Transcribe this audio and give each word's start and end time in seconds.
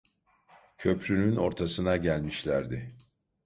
Köprünün 0.77 1.35
ortasına 1.37 1.97
gelmişlerdi… 1.97 2.95